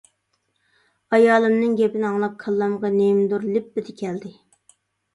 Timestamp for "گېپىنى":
1.83-2.09